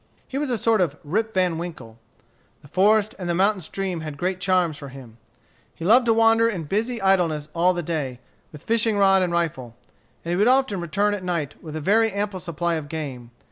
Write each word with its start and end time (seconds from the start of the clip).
He 0.27 0.39
was 0.39 0.49
a 0.49 0.57
sort 0.57 0.81
of 0.81 0.97
Rip 1.03 1.31
Van 1.35 1.59
Winkle. 1.59 1.99
The 2.63 2.67
forest 2.69 3.13
and 3.19 3.29
the 3.29 3.35
mountain 3.35 3.61
stream 3.61 3.99
had 4.01 4.17
great 4.17 4.39
charms 4.39 4.75
for 4.75 4.89
him. 4.89 5.17
He 5.75 5.85
loved 5.85 6.07
to 6.07 6.13
wander 6.15 6.49
in 6.49 6.63
busy 6.63 6.99
idleness 6.99 7.49
all 7.53 7.75
the 7.75 7.83
day, 7.83 8.19
with 8.51 8.63
fishing 8.63 8.97
rod 8.97 9.21
and 9.21 9.31
rifle; 9.31 9.75
and 10.25 10.31
he 10.31 10.35
would 10.35 10.47
often 10.47 10.81
return 10.81 11.13
at 11.13 11.23
night 11.23 11.61
with 11.61 11.75
a 11.75 11.81
very 11.81 12.11
ample 12.11 12.39
supply 12.39 12.73
of 12.77 12.89
game. 12.89 13.29